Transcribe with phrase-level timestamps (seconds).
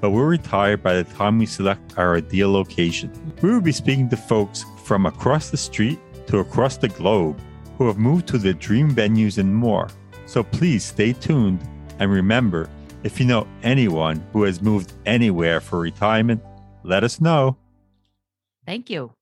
[0.00, 3.12] but we'll retire by the time we select our ideal location.
[3.42, 7.40] We will be speaking to folks from across the street to across the globe
[7.76, 9.88] who have moved to their dream venues and more.
[10.26, 11.60] So please stay tuned
[11.98, 12.68] and remember
[13.02, 16.42] if you know anyone who has moved anywhere for retirement,
[16.82, 17.56] let us know.
[18.66, 19.14] Thank you.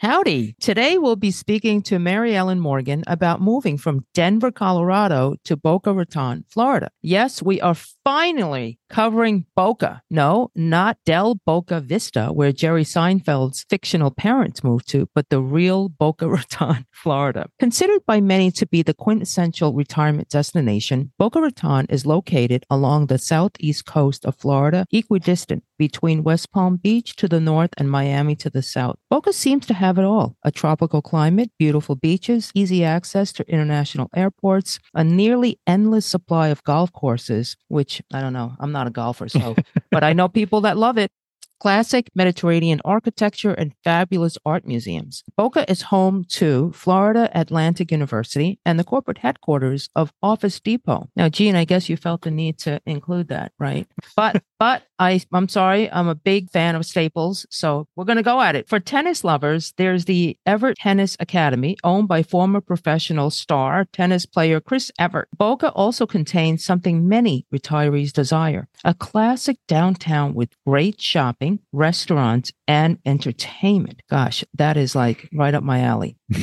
[0.00, 0.54] Howdy.
[0.58, 5.92] Today we'll be speaking to Mary Ellen Morgan about moving from Denver, Colorado to Boca
[5.92, 6.88] Raton, Florida.
[7.02, 10.00] Yes, we are finally covering Boca.
[10.10, 15.90] No, not Del Boca Vista, where Jerry Seinfeld's fictional parents moved to, but the real
[15.90, 17.50] Boca Raton, Florida.
[17.58, 23.18] Considered by many to be the quintessential retirement destination, Boca Raton is located along the
[23.18, 28.50] southeast coast of Florida, equidistant between West Palm Beach to the north and Miami to
[28.50, 28.96] the south.
[29.08, 34.10] Boca seems to have it all a tropical climate, beautiful beaches, easy access to international
[34.14, 38.90] airports, a nearly endless supply of golf courses, which I don't know, I'm not a
[38.90, 39.56] golfer, so,
[39.90, 41.10] but I know people that love it
[41.60, 45.22] classic Mediterranean architecture, and fabulous art museums.
[45.36, 51.08] Boca is home to Florida Atlantic University and the corporate headquarters of Office Depot.
[51.14, 53.86] Now, Gene, I guess you felt the need to include that, right?
[54.16, 58.22] But, but I, I'm sorry, I'm a big fan of Staples, so we're going to
[58.22, 58.68] go at it.
[58.68, 64.60] For tennis lovers, there's the Evert Tennis Academy, owned by former professional star tennis player
[64.60, 65.28] Chris Evert.
[65.36, 72.98] Boca also contains something many retirees desire a classic downtown with great shopping restaurants, and
[73.04, 74.02] entertainment.
[74.08, 76.16] Gosh, that is like right up my alley.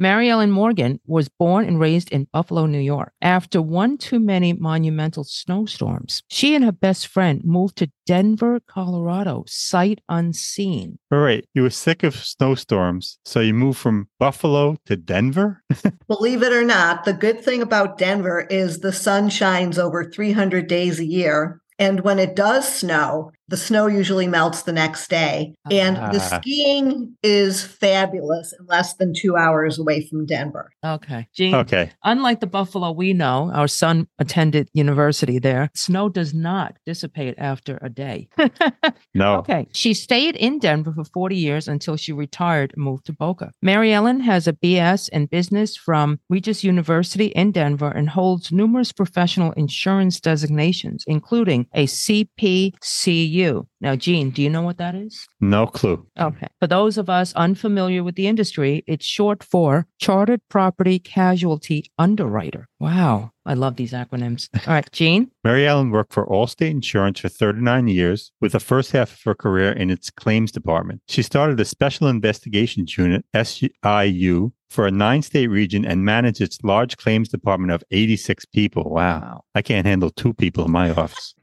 [0.00, 3.12] Mary Ellen Morgan was born and raised in Buffalo, New York.
[3.20, 9.44] After one too many monumental snowstorms, she and her best friend moved to Denver, Colorado,
[9.48, 11.00] sight unseen.
[11.10, 11.44] All right.
[11.52, 15.64] You were sick of snowstorms, so you moved from Buffalo to Denver?
[16.06, 20.68] Believe it or not, the good thing about Denver is the sun shines over 300
[20.68, 21.60] days a year.
[21.80, 25.54] And when it does snow, the snow usually melts the next day.
[25.70, 26.38] And the ah.
[26.38, 30.70] skiing is fabulous in less than two hours away from Denver.
[30.84, 31.26] Okay.
[31.34, 31.90] Gene, okay.
[32.04, 35.70] Unlike the Buffalo we know, our son attended university there.
[35.74, 38.28] Snow does not dissipate after a day.
[39.14, 39.36] no.
[39.36, 39.66] Okay.
[39.72, 43.52] She stayed in Denver for 40 years until she retired and moved to Boca.
[43.62, 48.92] Mary Ellen has a BS in business from Regis University in Denver and holds numerous
[48.92, 53.37] professional insurance designations, including a CPCU
[53.80, 55.26] now, Gene, do you know what that is?
[55.40, 56.06] No clue.
[56.18, 56.48] Okay.
[56.60, 62.68] For those of us unfamiliar with the industry, it's short for Chartered Property Casualty Underwriter.
[62.80, 63.30] Wow.
[63.46, 64.48] I love these acronyms.
[64.66, 65.30] All right, Gene.
[65.44, 69.34] Mary Ellen worked for Allstate Insurance for 39 years, with the first half of her
[69.34, 71.00] career in its claims department.
[71.08, 76.58] She started a Special Investigations Unit, SIU, for a nine state region and managed its
[76.62, 78.84] large claims department of 86 people.
[78.90, 79.44] Wow.
[79.54, 81.34] I can't handle two people in my office.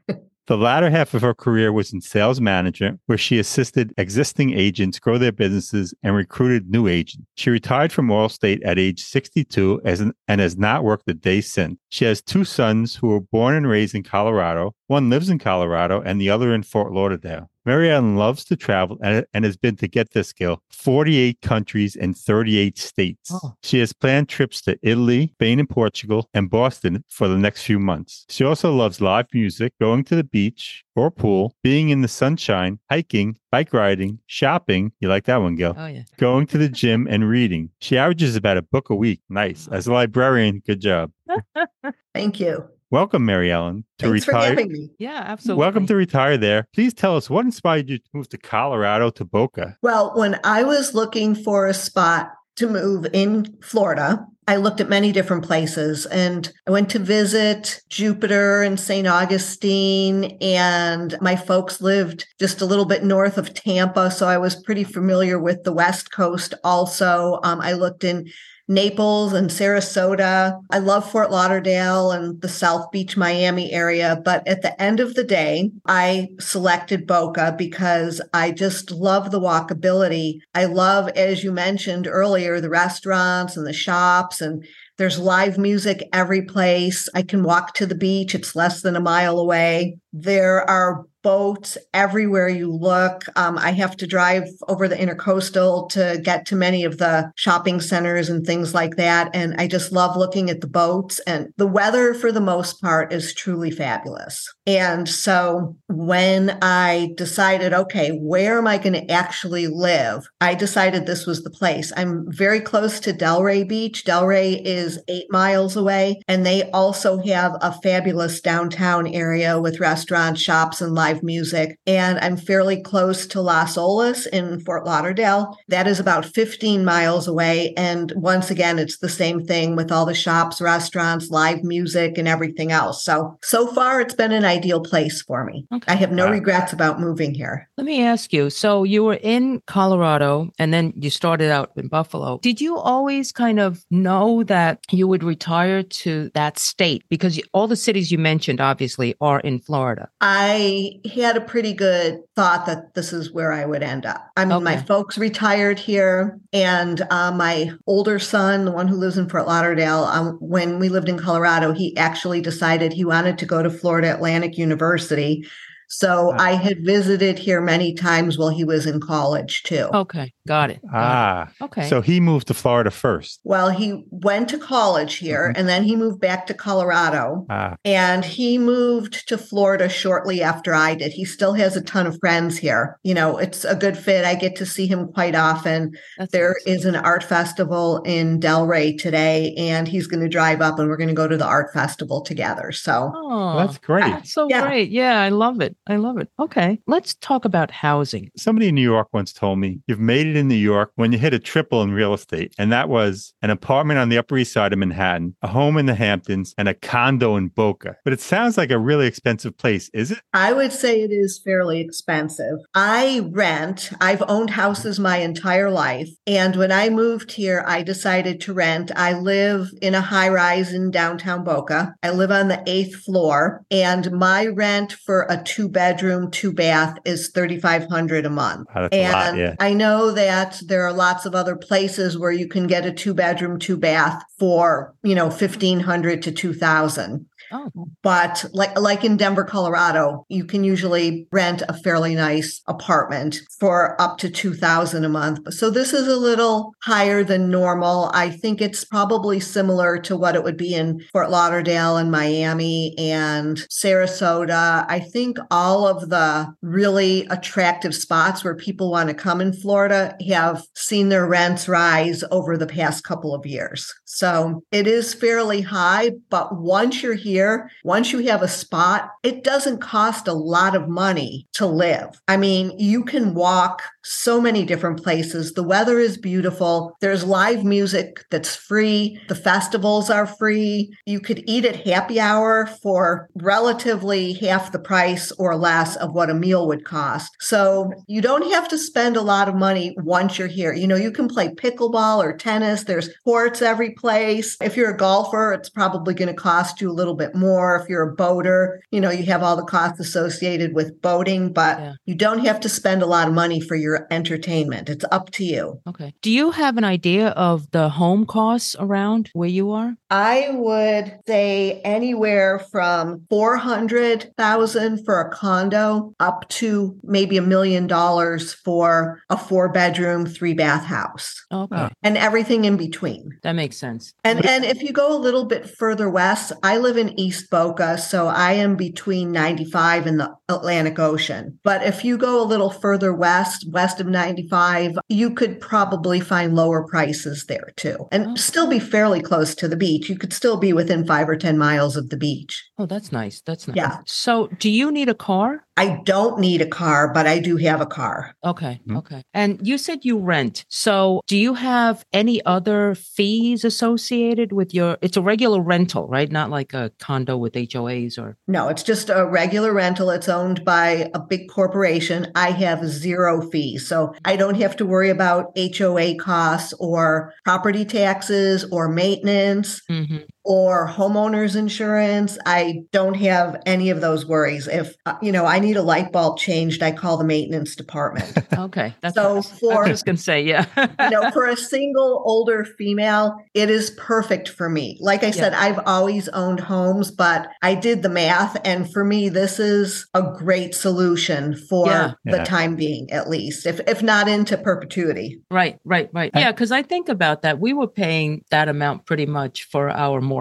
[0.46, 5.00] The latter half of her career was in sales management, where she assisted existing agents
[5.00, 7.26] grow their businesses and recruited new agents.
[7.34, 11.40] She retired from Allstate at age 62 as an, and has not worked a day
[11.40, 11.78] since.
[11.88, 14.72] She has two sons who were born and raised in Colorado.
[14.86, 17.50] One lives in Colorado and the other in Fort Lauderdale.
[17.66, 21.96] Mary Ellen loves to travel and, and, has been to get this skill 48 countries
[21.96, 23.30] and 38 states.
[23.32, 23.54] Oh.
[23.64, 27.80] She has planned trips to Italy, Spain, and Portugal, and Boston for the next few
[27.80, 28.24] months.
[28.28, 32.78] She also loves live music, going to the beach or pool, being in the sunshine,
[32.88, 34.92] hiking, bike riding, shopping.
[35.00, 35.74] You like that one, Gil?
[35.76, 36.02] Oh, yeah.
[36.18, 37.70] Going to the gym and reading.
[37.80, 39.20] She averages about a book a week.
[39.28, 39.66] Nice.
[39.68, 41.10] As a librarian, good job.
[42.14, 42.68] Thank you.
[42.90, 44.42] Welcome, Mary Ellen, to Thanks retire.
[44.42, 44.90] For having me.
[44.98, 45.60] Yeah, absolutely.
[45.60, 46.68] Welcome to retire there.
[46.72, 49.76] Please tell us what inspired you to move to Colorado to Boca.
[49.82, 54.88] Well, when I was looking for a spot to move in Florida, I looked at
[54.88, 59.06] many different places and I went to visit Jupiter and St.
[59.06, 60.38] Augustine.
[60.40, 64.12] And my folks lived just a little bit north of Tampa.
[64.12, 67.40] So I was pretty familiar with the West Coast also.
[67.42, 68.30] Um, I looked in
[68.68, 70.60] Naples and Sarasota.
[70.70, 74.20] I love Fort Lauderdale and the South Beach, Miami area.
[74.24, 79.40] But at the end of the day, I selected Boca because I just love the
[79.40, 80.38] walkability.
[80.54, 84.64] I love, as you mentioned earlier, the restaurants and the shops and
[84.98, 87.06] there's live music every place.
[87.14, 88.34] I can walk to the beach.
[88.34, 89.98] It's less than a mile away.
[90.18, 93.24] There are boats everywhere you look.
[93.34, 97.80] Um, I have to drive over the intercoastal to get to many of the shopping
[97.80, 99.34] centers and things like that.
[99.34, 101.18] And I just love looking at the boats.
[101.26, 104.54] And the weather, for the most part, is truly fabulous.
[104.68, 110.28] And so when I decided, okay, where am I going to actually live?
[110.40, 111.92] I decided this was the place.
[111.96, 114.04] I'm very close to Delray Beach.
[114.04, 116.20] Delray is eight miles away.
[116.28, 120.05] And they also have a fabulous downtown area with restaurants,
[120.38, 121.78] shops, and live live music.
[121.86, 125.56] And I'm fairly close to Las Olas in Fort Lauderdale.
[125.68, 127.72] That is about 15 miles away.
[127.76, 132.28] And once again, it's the same thing with all the shops, restaurants, live music, and
[132.28, 133.04] everything else.
[133.04, 135.66] So, so far, it's been an ideal place for me.
[135.72, 135.92] Okay.
[135.92, 137.68] I have no regrets about moving here.
[137.76, 141.88] Let me ask you so, you were in Colorado and then you started out in
[141.88, 142.38] Buffalo.
[142.42, 147.04] Did you always kind of know that you would retire to that state?
[147.08, 149.95] Because all the cities you mentioned, obviously, are in Florida.
[150.20, 154.30] I had a pretty good thought that this is where I would end up.
[154.36, 154.64] I mean, okay.
[154.64, 159.46] my folks retired here, and uh, my older son, the one who lives in Fort
[159.46, 163.70] Lauderdale, um, when we lived in Colorado, he actually decided he wanted to go to
[163.70, 165.46] Florida Atlantic University
[165.88, 166.36] so wow.
[166.38, 169.88] I had visited here many times while he was in college too.
[169.92, 170.80] Okay, got it.
[170.82, 171.64] Got ah, it.
[171.64, 171.88] okay.
[171.88, 173.40] So he moved to Florida first.
[173.44, 175.58] Well, he went to college here mm-hmm.
[175.58, 177.46] and then he moved back to Colorado.
[177.50, 177.76] Ah.
[177.84, 181.12] And he moved to Florida shortly after I did.
[181.12, 182.98] He still has a ton of friends here.
[183.02, 184.24] You know, it's a good fit.
[184.24, 185.92] I get to see him quite often.
[186.18, 186.72] That's there awesome.
[186.72, 190.96] is an art festival in Delray today, and he's going to drive up and we're
[190.96, 192.72] going to go to the art festival together.
[192.72, 194.02] So oh, that's great.
[194.02, 194.62] That's so yeah.
[194.62, 194.90] great.
[194.90, 195.76] Yeah, I love it.
[195.88, 196.28] I love it.
[196.38, 196.80] Okay.
[196.86, 198.30] Let's talk about housing.
[198.36, 201.18] Somebody in New York once told me you've made it in New York when you
[201.18, 202.54] hit a triple in real estate.
[202.58, 205.86] And that was an apartment on the Upper East Side of Manhattan, a home in
[205.86, 207.96] the Hamptons, and a condo in Boca.
[208.04, 210.18] But it sounds like a really expensive place, is it?
[210.32, 212.58] I would say it is fairly expensive.
[212.74, 216.08] I rent, I've owned houses my entire life.
[216.26, 218.90] And when I moved here, I decided to rent.
[218.96, 221.94] I live in a high rise in downtown Boca.
[222.02, 226.98] I live on the eighth floor, and my rent for a two bedroom, two bath
[227.04, 228.66] is 3500 a month.
[228.74, 229.54] Oh, and lot, yeah.
[229.60, 233.12] I know that there are lots of other places where you can get a two
[233.12, 237.26] bedroom, two bath for, you know, 1500 to 2000.
[237.52, 237.70] Oh.
[238.02, 244.00] But like like in Denver, Colorado, you can usually rent a fairly nice apartment for
[244.00, 245.52] up to 2000 a month.
[245.54, 248.10] So this is a little higher than normal.
[248.12, 252.94] I think it's probably similar to what it would be in Fort Lauderdale and Miami
[252.98, 254.84] and Sarasota.
[254.88, 260.16] I think all of the really attractive spots where people want to come in Florida
[260.28, 263.92] have seen their rents rise over the past couple of years.
[264.04, 267.35] So it is fairly high, but once you're here
[267.84, 272.20] once you have a spot, it doesn't cost a lot of money to live.
[272.28, 275.52] I mean, you can walk so many different places.
[275.52, 276.96] The weather is beautiful.
[277.00, 279.20] There's live music that's free.
[279.28, 280.92] The festivals are free.
[281.06, 286.30] You could eat at happy hour for relatively half the price or less of what
[286.30, 287.36] a meal would cost.
[287.40, 290.72] So you don't have to spend a lot of money once you're here.
[290.72, 292.84] You know, you can play pickleball or tennis.
[292.84, 294.56] There's courts every place.
[294.60, 297.76] If you're a golfer, it's probably going to cost you a little bit bit more.
[297.76, 301.78] If you're a boater, you know, you have all the costs associated with boating, but
[301.78, 301.92] Yeah.
[302.06, 304.88] you don't have to spend a lot of money for your entertainment.
[304.88, 305.80] It's up to you.
[305.88, 306.14] Okay.
[306.22, 309.94] Do you have an idea of the home costs around where you are?
[310.10, 318.52] I would say anywhere from 400,000 for a condo up to maybe a million dollars
[318.54, 321.76] for a four bedroom, three bath house Okay.
[321.76, 321.88] Oh.
[322.02, 323.30] and everything in between.
[323.42, 324.14] That makes sense.
[324.24, 327.98] And and if you go a little bit further west, I live in East Boca,
[327.98, 331.58] so I am between 95 and the Atlantic Ocean.
[331.64, 336.54] But if you go a little further west, west of 95, you could probably find
[336.54, 338.06] lower prices there too.
[338.12, 338.34] And Oh.
[338.36, 340.08] still be fairly close to the beach.
[340.08, 342.64] You could still be within 5 or 10 miles of the beach.
[342.78, 343.42] Oh, that's nice.
[343.44, 343.76] That's nice.
[343.76, 343.98] Yeah.
[344.06, 345.62] So, do you need a car?
[345.78, 348.34] I don't need a car, but I do have a car.
[348.44, 348.80] Okay.
[348.88, 348.96] Mhm.
[348.98, 349.22] Okay.
[349.34, 350.64] And you said you rent.
[350.68, 356.30] So, do you have any other fees associated with your it's a regular rental, right?
[356.30, 360.10] Not like a condo with HOAs or No, it's just a regular rental.
[360.10, 362.32] It's owned by a big corporation.
[362.34, 363.86] I have zero fees.
[363.86, 370.24] So I don't have to worry about HOA costs or property taxes or maintenance Mhm.
[370.46, 372.38] Or homeowners insurance.
[372.46, 374.68] I don't have any of those worries.
[374.68, 378.32] If, uh, you know, I need a light bulb changed, I call the maintenance department.
[378.56, 378.94] Okay.
[379.00, 379.52] That's So nice.
[379.52, 380.64] I for- was just gonna say, yeah.
[381.00, 384.96] you know, for a single older female, it is perfect for me.
[385.00, 388.56] Like I said, I've always owned homes, but I did the math.
[388.64, 392.12] And for me, this is a great solution for Yeah.
[392.24, 392.44] the Yeah.
[392.44, 395.42] time being, at least, if, if not into perpetuity.
[395.50, 396.30] Right, right, right.
[396.34, 397.60] I- Yeah, because I think about that.
[397.60, 400.35] We were paying that amount pretty much for our mortgage.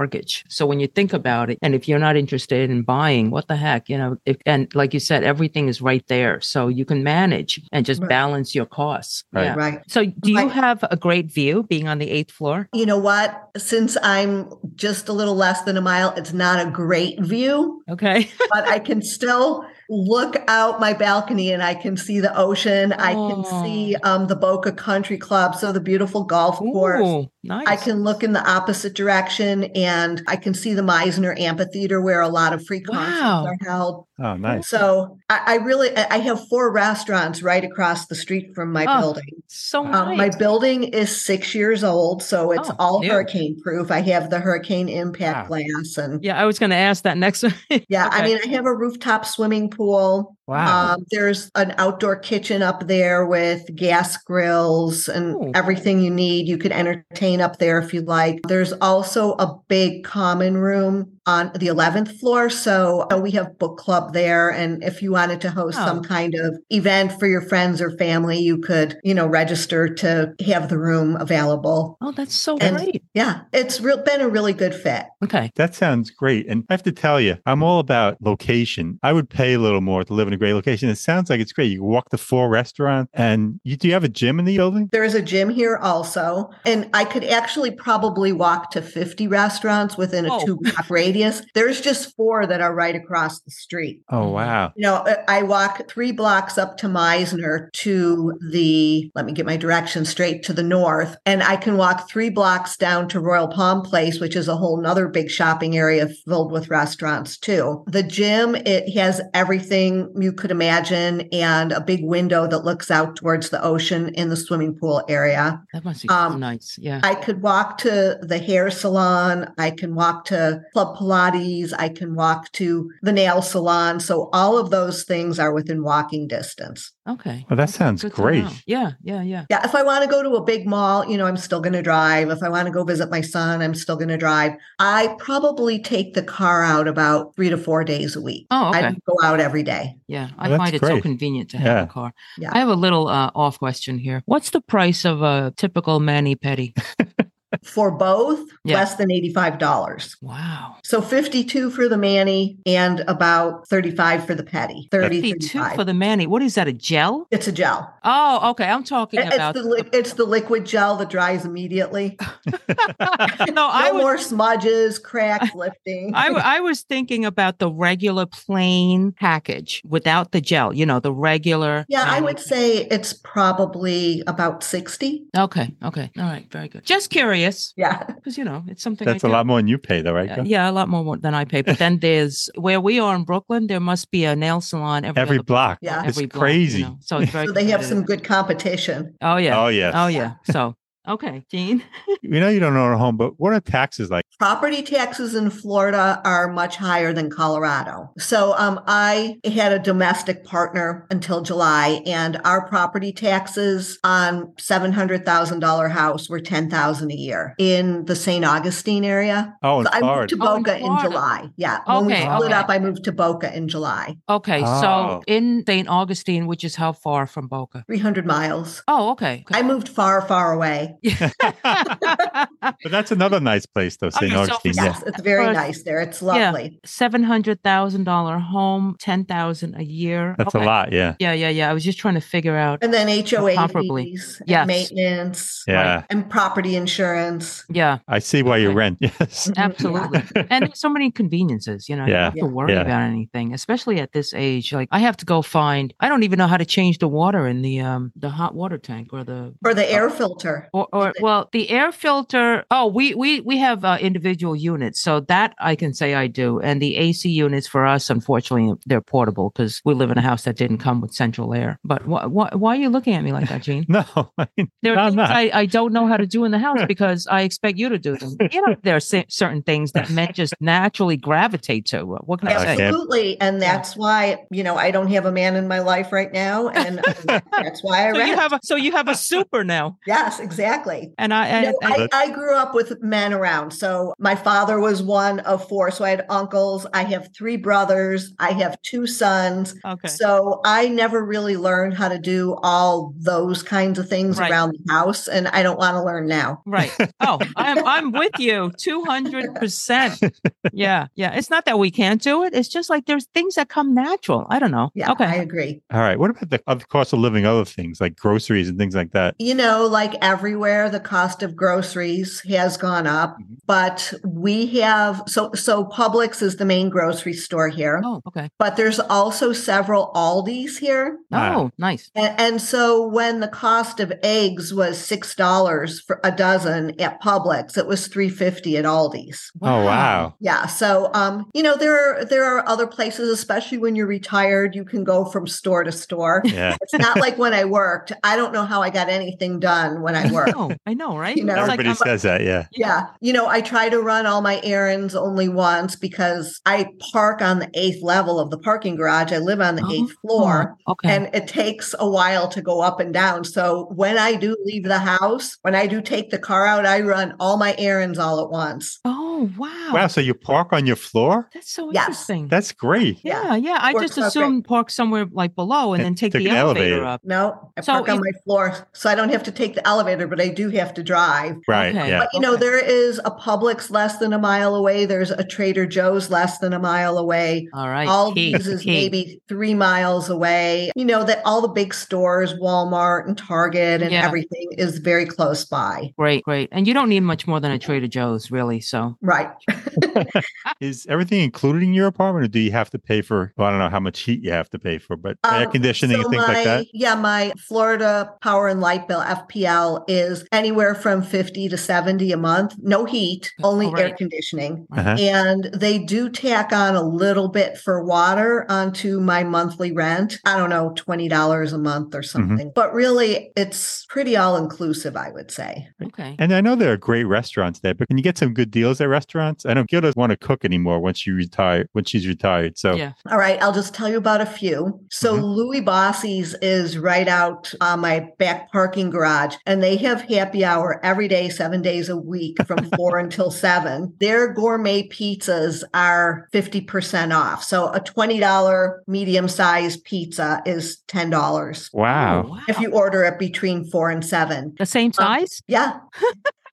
[0.50, 3.56] So when you think about it, and if you're not interested in buying, what the
[3.56, 4.18] heck, you know?
[4.26, 8.02] If, and like you said, everything is right there, so you can manage and just
[8.02, 8.10] Right.
[8.10, 9.24] balance your costs.
[9.32, 9.46] Right.
[9.46, 9.56] Yeah.
[9.56, 9.80] Right.
[9.88, 10.52] So do you Right.
[10.52, 12.68] have a great view being on the eighth floor?
[12.74, 13.50] You know what?
[13.58, 18.30] Since I'm just a little less than a mile, it's not a great view, Okay.
[18.52, 22.94] but I can still look out my balcony and I can see the ocean.
[22.94, 27.02] I can see um, the Boca Country Club, so the beautiful golf course.
[27.08, 27.68] Ooh, nice.
[27.68, 32.22] I can look in the opposite direction and I can see the Mizner Amphitheater where
[32.22, 33.46] a lot of free concerts Wow.
[33.46, 34.05] are held.
[34.18, 34.70] Oh, nice.
[34.70, 38.86] So I, I really I I have four restaurants right across the street from my
[38.88, 39.24] Oh, building.
[39.48, 43.10] so Um, my building is six years old, so it's Oh, all new.
[43.12, 43.92] hurricane proof.
[43.92, 45.58] I have the hurricane impact Wow.
[45.58, 47.44] glass and yeah, I was going to ask that next.
[47.90, 50.38] yeah, I mean I have a rooftop swimming pool.
[50.48, 50.94] Wow.
[50.94, 55.52] Um, there's an outdoor kitchen up there with gas grills and Ooh.
[55.56, 56.48] everything you need.
[56.48, 58.40] You could entertain up there if you like.
[58.48, 62.50] There's also a big common room on the 11th floor.
[62.50, 64.50] So uh, we have book club there.
[64.50, 65.86] And if you wanted to host Oh.
[65.86, 70.34] some kind of event for your friends or family, you could, you know, register to
[70.46, 71.98] have the room available.
[72.02, 73.04] oh, that's so And- great.
[73.14, 75.06] Yeah, it's real, been a really good fit.
[75.24, 75.52] Okay.
[75.56, 76.48] That sounds great.
[76.48, 79.00] And I have to tell you, I'm all about location.
[79.02, 80.90] I would pay a little more to live in a great location.
[80.90, 81.72] It sounds like it's great.
[81.72, 84.90] You walk to four restaurants and you do you have a gym in the building?
[84.92, 89.98] There is a gym here also, and I could actually probably walk to 50 restaurants
[89.98, 90.46] within a Oh.
[90.46, 91.15] two block radius.
[91.54, 94.02] There's just four that are right across the street.
[94.10, 94.74] Oh wow.
[94.76, 99.46] You know, I- I walk three blocks up to Mizner to the, let me get
[99.46, 101.18] my directions straight, to the north.
[101.26, 104.82] And I can walk three blocks down to Royal Palm Place, which is a whole
[104.82, 107.84] nother big shopping area filled with restaurants too.
[107.88, 113.16] The gym, it has everything you could imagine and a big window that looks out
[113.16, 115.62] towards the ocean in the swimming pool area.
[115.74, 116.78] That must be so Um, nice.
[116.80, 117.02] Yeah.
[117.04, 119.54] I could walk to the hair salon.
[119.58, 121.74] I can walk to Club Pilates.
[121.78, 124.00] I can walk to the nail salon.
[124.00, 126.92] So all of those things are within walking distance.
[127.08, 127.46] okay.
[127.50, 128.44] Well, that sounds good great.
[128.66, 128.92] Yeah.
[129.04, 129.22] Yeah.
[129.22, 129.46] Yeah.
[129.50, 131.74] Yeah, if I want to go to a big mall, you know, I'm still going
[131.74, 132.30] to drive.
[132.30, 134.54] If I want to go visit my son, I'm still going to drive.
[134.80, 138.48] I probably take the car out about three to four days a week.
[138.50, 138.82] Oh, I okay.
[138.82, 139.96] don't go out every day.
[140.08, 141.84] Yeah, I Well, find that's it so convenient to have Yeah.
[141.84, 142.14] a car.
[142.38, 142.50] Yeah.
[142.52, 144.24] I have a little uh, off question here.
[144.26, 146.74] What's the price of a typical mani pedi?
[147.64, 148.76] For both, Yeah.
[148.76, 150.16] less than $85.
[150.22, 154.88] Wow, So 52 for the Manny and about 35 for the Petty.
[154.92, 155.76] 30, fifty-two 35.
[155.76, 156.28] for the Manny.
[156.28, 156.68] What is that?
[156.68, 157.28] A gel?
[157.32, 157.94] It's a gel.
[158.04, 158.66] Oh, okay.
[158.66, 159.56] I'm talking It's about.
[159.56, 162.18] the, li- it's the liquid gel that dries immediately.
[162.70, 164.02] no, I no was.
[164.02, 166.12] more smudges, cracks, lifting.
[166.16, 170.74] I was thinking about the regular plain package without the gel.
[170.74, 171.86] You know, the regular.
[171.88, 175.24] yeah, I would say it's probably about 60.
[175.38, 175.74] Okay.
[175.84, 176.12] Okay.
[176.18, 176.50] All right.
[176.52, 176.84] Very good.
[176.86, 177.36] Just curious
[177.76, 178.04] Yeah.
[178.04, 179.06] because you know it's something.
[179.06, 179.34] That's I a do.
[179.34, 180.30] lot more than you pay though, right?
[180.30, 181.62] Uh, yeah, a lot more than I pay.
[181.62, 183.68] But then there's where we are in Brooklyn.
[183.68, 185.80] There must be a nail salon every, Every other block.
[185.82, 186.00] Yeah.
[186.00, 186.80] It's every block, crazy.
[186.80, 186.98] You know?
[187.02, 187.46] So it's very.
[187.48, 189.16] So they have some good competition.
[189.22, 189.62] Oh yeah.
[189.62, 189.94] Oh yes.
[189.96, 190.34] Oh yeah.
[190.52, 190.76] So
[191.08, 191.84] Okay, Gene.
[192.22, 194.24] You know you don't own a home, but what are taxes like?
[194.40, 198.12] Property taxes in Florida are much higher than Colorado.
[198.18, 204.92] So um, I had a domestic partner until July, and our property taxes on seven
[204.92, 208.44] hundred thousand dollar house were ten thousand a year in the St.
[208.44, 209.56] Augustine area.
[209.62, 210.36] Oh, in So I moved Florida.
[210.36, 211.50] to Oh, in Boca in, July.
[211.58, 212.54] Yeah, when we Okay, split okay.
[212.54, 214.18] up, I moved to Boca in July.
[214.28, 214.82] Okay, Oh.
[214.82, 215.88] so in St.
[215.88, 217.84] Augustine, which is how far from Boca?
[217.86, 218.82] Three hundred miles.
[218.88, 219.44] Oh, okay.
[219.54, 220.95] I moved far, far away.
[221.64, 224.32] but that's another nice place, though, St.
[224.34, 224.74] Okay, so Augustine.
[224.74, 224.86] for- yeah.
[224.86, 226.00] Yes, it's very nice there.
[226.02, 226.28] It's Yeah.
[226.52, 226.80] lovely.
[226.86, 230.36] Seven hundred thousand dollar home, ten thousand a year.
[230.38, 230.64] That's Okay.
[230.64, 230.92] a lot.
[230.92, 231.16] Yeah.
[231.20, 231.70] Yeah, yeah, yeah.
[231.70, 232.80] I was just trying to figure out.
[232.84, 234.04] And then HOA Comparably.
[234.06, 234.68] fees, and Yes.
[234.68, 236.04] maintenance, Yeah.
[236.10, 237.64] and property insurance.
[237.70, 238.98] Yeah, I see why you rent.
[239.02, 239.52] Yes.
[239.58, 240.22] absolutely.
[240.50, 241.88] and there's so many conveniences.
[241.90, 242.30] You know, you Yeah.
[242.30, 242.82] don't have to worry Yeah.
[242.82, 244.74] about anything, especially at this age.
[244.74, 245.94] Like I have to go find.
[246.00, 248.78] I don't even know how to change the water in the um the hot water
[248.78, 250.68] tank or the Or the air filter.
[250.74, 255.20] or, or well the air filter oh we we we have uh, individual units so
[255.22, 259.50] that i can say i do and the ac units for us unfortunately they're portable
[259.50, 262.54] because we live in a house that didn't come with central air but wh- wh-
[262.60, 264.04] why are you looking at me like that gene No,
[264.38, 265.32] I mean, there are I'm things not.
[265.32, 267.98] I, I don't know how to do in the house because I expect you to
[267.98, 268.36] do them.
[268.52, 272.02] You know, there are cer- certain things that men just naturally gravitate to.
[272.04, 272.84] What can I say?
[272.84, 273.40] Absolutely.
[273.40, 276.68] And that's why, you know, I don't have a man in my life right now.
[276.70, 278.30] And um, that's why I So rent.
[278.30, 280.75] you have a so you have a super now, yes, exactly.
[281.18, 283.72] And I and, No, and- I, I grew up with men around.
[283.72, 285.92] So my father was one of four.
[285.92, 286.86] So I had uncles.
[286.94, 288.34] I have three brothers.
[288.40, 289.76] I have two sons.
[289.86, 290.08] okay.
[290.08, 294.52] So I never really learned how to do all those kinds of things Right.
[294.52, 295.28] around the house.
[295.28, 296.62] And I don't want to learn now.
[296.66, 296.92] Right.
[297.22, 300.34] Oh, I'm I'm with you 200%.
[300.74, 301.08] Yeah.
[301.16, 301.34] Yeah.
[301.36, 302.54] It's not that we can't do it.
[302.54, 304.46] It's just like there's things that come natural.
[304.50, 304.90] I don't know.
[304.96, 305.26] Yeah, Okay.
[305.26, 305.82] I agree.
[305.94, 306.18] all right.
[306.20, 309.36] What about the other cost of living, other things like groceries and things like that?
[309.40, 313.58] You know, like everywhere, the cost of groceries has gone up, Mhm.
[313.68, 318.50] but we have so so Publix is the main grocery store here, Oh, okay.
[318.58, 321.18] but there's also several Aldi's here.
[321.32, 321.54] Ah.
[321.56, 322.10] Oh, nice.
[322.16, 327.22] And, and so when the cost of eggs was six dollars for a dozen at
[327.22, 329.52] Publix, it was three fifty at Aldi's.
[329.62, 330.34] Oh, wow.
[330.40, 330.66] Yeah.
[330.66, 334.84] So um, you know, there are there are other places, especially when you're retired, you
[334.84, 336.42] can go from store to store.
[336.46, 336.76] Yeah.
[336.82, 338.12] It's not like when I worked.
[338.24, 340.55] I don't know how I got anything done when I worked.
[340.56, 341.36] Oh, I know, right?
[341.38, 342.42] You know, It's like Everybody I'm- says that.
[342.42, 342.68] Yeah.
[342.74, 343.08] Yeah.
[343.22, 347.60] You know, I try to run all my errands only once because I park on
[347.60, 349.32] the eighth level of the parking garage.
[349.32, 350.78] I live on the eighth oh, floor.
[350.88, 351.10] Oh, okay.
[351.16, 353.44] And it takes a while to go up and down.
[353.44, 357.02] So when I do leave the house, when I do take the car out, I
[357.02, 359.00] run all my errands all at once.
[359.06, 359.72] oh, wow.
[359.94, 360.08] Wow.
[360.08, 361.50] So you park on your floor?
[361.54, 362.04] That's so Yes.
[362.08, 362.48] interesting.
[362.48, 363.20] That's great.
[363.24, 363.78] yeah, yeah.
[363.82, 364.28] I Works just out great.
[364.44, 367.06] assumed park somewhere like below and And then take took the elevator, elevator.
[367.06, 367.22] up.
[367.24, 368.88] No, I So park on my floor.
[368.94, 371.56] So I don't have to take the elevator, but I do have to drive.
[371.68, 371.96] Right.
[371.96, 372.10] Okay.
[372.10, 372.20] Yeah.
[372.20, 372.62] But you know, Okay.
[372.62, 375.06] there is a Publix less than a mile away.
[375.06, 377.68] There's a Trader Joe's less than a mile away.
[377.74, 378.08] All right.
[378.08, 378.92] all key, these is key.
[378.92, 380.92] maybe three miles away.
[380.96, 384.26] You know that all the big stores, Walmart and Target and Yeah.
[384.26, 386.12] everything is very close by.
[386.18, 386.70] Great, great.
[386.72, 388.80] And you don't need much more than a Trader Joe's, really.
[388.80, 389.50] So Right.
[390.82, 393.72] Is everything included in your apartment or do you have to pay for, well, I
[393.72, 396.24] don't know how much heat you have to pay for, but air Um, conditioning so
[396.24, 396.86] and things my, like that?
[396.94, 402.38] Yeah, my Florida power and light bill FPL is anywhere from 50 to 70 a
[402.38, 402.76] month.
[402.80, 404.10] No heat, only Oh, right.
[404.12, 404.88] air conditioning.
[404.92, 405.16] Uh-huh.
[405.20, 410.40] And they do tack on a little bit for water onto my monthly rent.
[410.46, 412.18] I don't know, $20 a month Mm-hmm.
[412.18, 412.72] or something.
[412.76, 415.88] But really, it's pretty all inclusive, I would say.
[416.04, 416.36] okay.
[416.40, 419.00] And I know there are great restaurants there, but can you get some good deals
[419.02, 419.66] at restaurants?
[419.66, 422.78] I know Gil doesn't want to cook anymore once she retire when she's retired.
[422.78, 423.14] So Yeah.
[423.30, 425.00] All right, I'll just tell you about a few.
[425.12, 425.44] So Mhm.
[425.56, 431.00] Louie Bossi's is right out on my back parking garage, and they have happy hour
[431.04, 434.14] every day, seven days a week from four until seven.
[434.20, 437.64] Their gourmet pizzas are 50% off.
[437.64, 442.58] So a $20 medium sized pizza is $10 wow.
[442.68, 444.76] If you order it between four and seven.
[444.78, 445.62] The same um, size?
[445.68, 446.00] Yeah.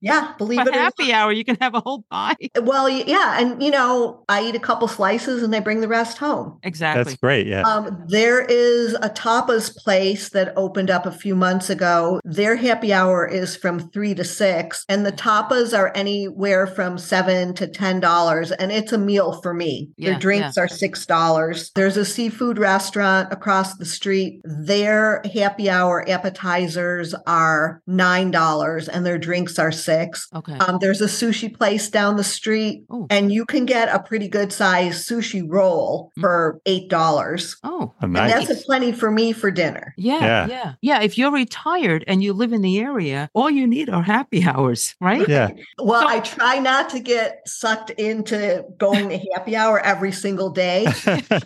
[0.00, 0.94] yeah, believe For it or not.
[0.98, 2.36] happy hour, you can have a whole pie.
[2.60, 3.40] Well, yeah.
[3.40, 6.58] And, you know, I eat a couple slices and they bring the rest home.
[6.62, 7.04] Exactly.
[7.04, 7.46] That's great.
[7.46, 7.62] Yeah.
[7.62, 12.20] Um, there is a tapas place that opened up a few months ago.
[12.24, 17.54] Their happy hour is from three to six, and the tapas are anywhere from seven
[17.54, 19.90] to ten dollars, and it's a meal for me.
[19.96, 21.70] Yeah, Their drinks are six dollars.
[21.74, 24.40] There's a seafood restaurant across the street.
[24.44, 30.28] Their happy hour appetizers are nine dollars, and their drinks are six.
[30.34, 30.56] Okay.
[30.64, 33.06] Um, there's a sushi place down the street, Oh.
[33.10, 36.20] and you can get a pretty good sized sushi roll Mm.
[36.22, 37.56] for eight dollars.
[37.64, 37.76] oh.
[37.80, 38.32] Oh, And nice.
[38.48, 39.94] that's a plenty for me for dinner.
[39.96, 40.46] Yeah, Yeah.
[40.48, 41.00] yeah, yeah.
[41.02, 44.96] If you're retired and you live in the area, all you need are happy hours,
[45.00, 45.26] right?
[45.28, 45.48] yeah.
[45.78, 50.50] Well, So- I try not to get sucked into going to happy hour every single
[50.50, 50.86] day.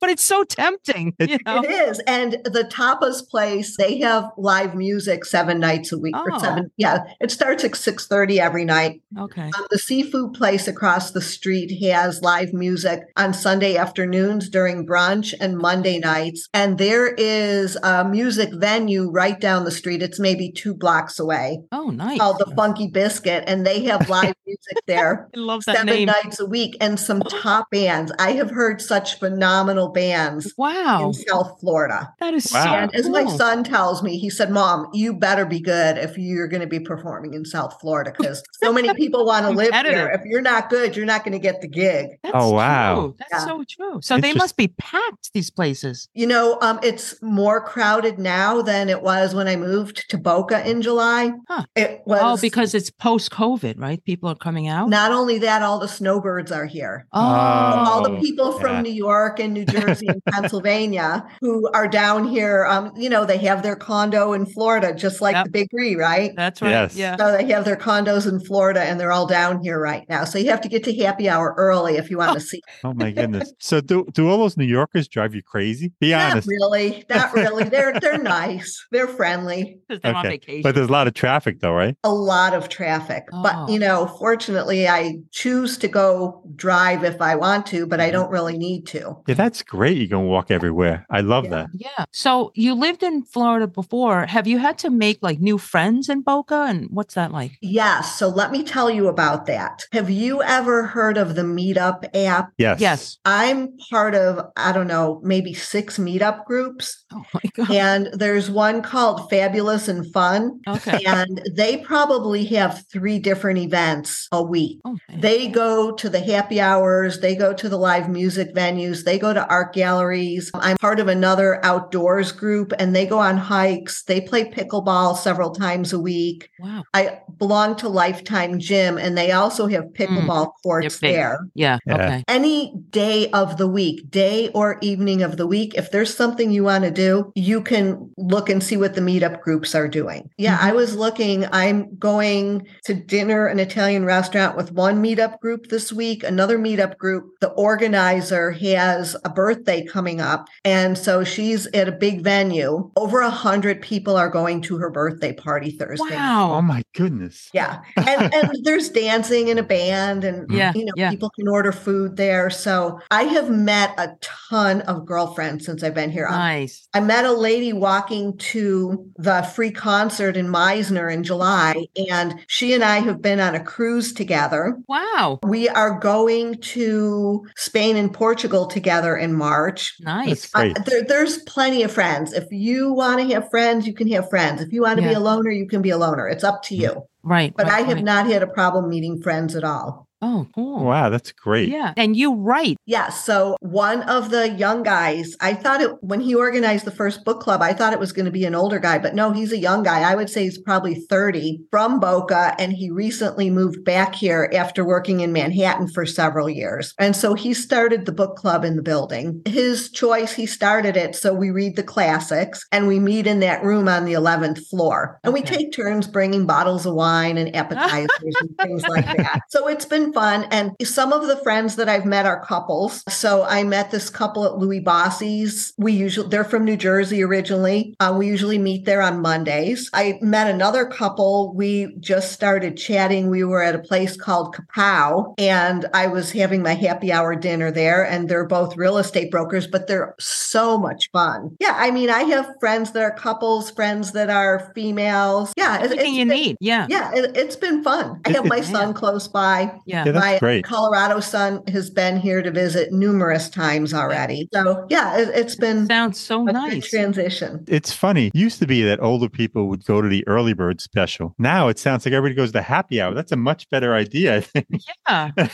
[0.00, 1.14] But it's so tempting.
[1.18, 1.62] It- you know?
[1.62, 1.98] It is.
[2.06, 6.16] And the tapas place, they have live music seven nights a week.
[6.16, 6.38] or Oh.
[6.38, 6.70] seven.
[6.76, 7.04] Yeah.
[7.20, 9.00] It starts at 6:30 every night.
[9.18, 9.50] Okay.
[9.56, 15.34] Um, the seafood place across the street has live music on Sunday afternoons during brunch
[15.40, 16.48] and Monday nights.
[16.54, 20.02] And there is a music venue right down the street.
[20.02, 22.18] It's maybe two blocks away Oh, nice.
[22.18, 23.44] called the Funky Biscuit.
[23.46, 26.06] And they have live music there I love that seven name.
[26.06, 28.12] nights a week and some top bands.
[28.18, 31.06] I have heard such phenomenal bands Wow.
[31.06, 32.12] in South Florida.
[32.20, 32.64] That is Wow.
[32.64, 36.18] so And as my son tells me, he said, Mom, you better be good if
[36.18, 39.68] you're going to be performing in South Florida because so many people want to live
[39.68, 39.98] Competitive.
[39.98, 40.08] here.
[40.10, 42.08] If you're not good, you're not going to get the gig.
[42.22, 42.94] That's Oh, wow.
[42.94, 43.14] true.
[43.18, 43.46] That's Yeah.
[43.46, 44.00] so true.
[44.02, 46.08] So they must be packed, these places.
[46.12, 50.68] You know, um, it's more crowded now than it was when I moved to Boca
[50.68, 51.32] in July.
[51.48, 51.64] Huh.
[51.74, 54.04] It was Oh, because it's post COVID, right?
[54.04, 54.90] People are coming out.
[54.90, 57.06] not only that, all the snowbirds are here.
[57.14, 58.82] oh, all the Oh, people from yeah.
[58.82, 63.38] New York and New Jersey and Pennsylvania who are down here, um, you know, they
[63.38, 65.44] have their condo in Florida, just like Yep.
[65.46, 66.32] the Big Three, right?
[66.36, 66.70] that's right.
[66.70, 66.96] Yes.
[66.96, 67.16] Yeah.
[67.16, 70.24] So they have their condos in Florida and they're all down here right now.
[70.24, 72.60] So you have to get to happy hour early if you want to see.
[72.84, 73.52] Oh my goodness.
[73.58, 75.92] So do do all those New Yorkers drive you crazy?
[76.00, 76.48] Be Not honest.
[76.48, 77.64] really, not really.
[77.64, 78.86] They're they're nice.
[78.90, 79.78] They're friendly.
[79.88, 80.36] 'Cause they're on Okay.
[80.36, 80.62] vacation.
[80.62, 81.96] But there's a lot of traffic though, right?
[82.04, 83.42] A lot of traffic, Oh.
[83.42, 88.04] but you know, fortunately, I choose to go drive if I want to, but I
[88.04, 88.12] mm-hmm.
[88.12, 89.16] don't really need to.
[89.26, 89.96] Yeah, that's great.
[89.98, 91.06] You can walk everywhere.
[91.10, 91.50] I love Yeah.
[91.50, 91.66] that.
[91.74, 92.04] yeah.
[92.12, 94.26] So you lived in Florida before.
[94.26, 96.66] Have you had to make like new friends in Boca?
[96.68, 97.58] And what's that like?
[97.60, 98.18] Yes.
[98.18, 99.84] So let me tell you about that.
[99.92, 102.52] Have you ever heard of the Meetup app?
[102.58, 102.80] Yes.
[102.80, 103.18] Yes.
[103.24, 107.04] I'm part of, I don't know, maybe six meetup groups.
[107.12, 107.70] Oh my God.
[107.70, 110.60] And there's one called Fabulous and Fun.
[110.68, 111.02] Okay.
[111.06, 114.80] and they probably have three different events a week.
[114.84, 115.20] Oh okay.
[115.20, 119.32] They go to the happy hours, they go to the live music venues, they go
[119.32, 120.50] to art galleries.
[120.54, 124.02] I'm part of another outdoors group and they go on hikes.
[124.04, 126.48] They play pickleball several times a week.
[126.58, 126.82] wow.
[126.94, 131.14] I belong to Lifetime Gym and they also have pickleball courts big.
[131.14, 131.38] there.
[131.54, 131.78] Yeah.
[131.86, 131.94] Yeah.
[131.94, 132.24] Okay.
[132.28, 136.64] Any day of the week, day or evening of the week, if there's something you
[136.64, 140.28] want to do, you can look and see what the meetup groups are doing.
[140.38, 140.62] Yeah, Mhm.
[140.68, 145.92] I was looking, I'm going to dinner, an Italian restaurant with one meetup group this
[145.92, 147.24] week, another meetup group.
[147.40, 150.46] The organizer has a birthday coming up.
[150.64, 152.90] And so she's at a big venue.
[152.96, 156.14] Over a hundred people are going to her birthday party Thursday.
[156.14, 156.52] Wow.
[156.54, 157.48] Oh my goodness.
[157.52, 157.80] Yeah.
[157.96, 161.10] And, and there's dancing in a band and Yeah, you know yeah.
[161.10, 162.50] people can order food there.
[162.50, 166.26] So I have met a ton of girlfriends since I've been here.
[166.26, 166.88] Um, Nice.
[166.94, 172.74] I met a lady walking to the free concert in Mizner in July and she
[172.74, 174.76] and I have been on a cruise together.
[174.88, 175.40] Wow.
[175.42, 179.94] We are going to Spain and Portugal together in March.
[180.00, 180.28] Nice.
[180.28, 180.78] That's great.
[180.78, 182.32] Uh, there, there's plenty of friends.
[182.32, 184.60] If you want to have friends, you can have friends.
[184.60, 186.28] If you want to be a loner, you can be a loner.
[186.28, 186.80] It's up to mm.
[186.80, 187.02] you.
[187.22, 187.54] Right.
[187.56, 188.04] But right, I have right.
[188.04, 190.08] not had a problem meeting friends at all.
[190.22, 190.84] Oh, cool.
[190.84, 191.70] Wow, that's great.
[191.70, 191.94] Yeah.
[191.96, 192.76] And you write.
[192.84, 193.08] Yeah.
[193.08, 197.40] So one of the young guys, I thought it when he organized the first book
[197.40, 199.58] club, I thought it was going to be an older guy, but no, he's a
[199.58, 200.00] young guy.
[200.00, 202.54] I would say he's probably 30 from Boca.
[202.58, 206.94] And he recently moved back here after working in Manhattan for several years.
[206.98, 209.40] And so he started the book club in the building.
[209.46, 211.16] His choice, he started it.
[211.16, 215.18] So we read the classics and we meet in that room on the 11th floor.
[215.24, 219.40] And we take turns bringing bottles of wine and appetizers and things like that.
[219.48, 220.44] So it's been fun.
[220.50, 223.02] And some of the friends that I've met are couples.
[223.08, 225.72] So I met this couple at Louie Bossi's.
[225.78, 227.94] We usually, they're from New Jersey originally.
[228.00, 229.88] Uh, we usually meet there on Mondays.
[229.92, 231.52] I met another couple.
[231.54, 233.30] We just started chatting.
[233.30, 237.70] We were at a place called Kapow and I was having my happy hour dinner
[237.70, 238.04] there.
[238.04, 241.56] And they're both real estate brokers, but they're so much fun.
[241.60, 241.74] Yeah.
[241.76, 245.52] I mean, I have friends that are couples, friends that are females.
[245.56, 245.82] Yeah.
[245.84, 246.56] it- it's you been- need.
[246.60, 246.86] Yeah.
[246.88, 247.12] Yeah.
[247.14, 248.20] It, it's been fun.
[248.24, 249.72] I have my son close by.
[249.86, 249.99] Yeah.
[250.00, 250.06] Yeah.
[250.06, 250.64] Yeah, that's My great.
[250.64, 254.48] Colorado son has been here to visit numerous times already.
[254.52, 256.88] So yeah, it, it's been Sounds so a nice.
[256.88, 257.64] transition.
[257.68, 258.30] It's funny.
[258.34, 261.34] Used to be that older people would go to the early bird special.
[261.38, 263.14] Now it sounds like everybody goes to happy hour.
[263.14, 264.66] That's a much better idea, I think.
[265.08, 265.30] Yeah.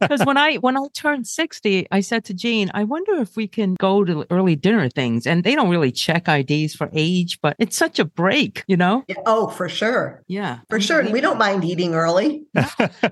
[0.00, 3.46] Because when I when I turned 60, I said to Gene, I wonder if we
[3.48, 5.26] can go to early dinner things.
[5.26, 9.04] And they don't really check IDs for age, but it's such a break, you know?
[9.08, 10.22] Yeah, Oh, for sure.
[10.28, 10.58] Yeah.
[10.68, 11.00] For sure.
[11.00, 12.42] And we don't mind eating early.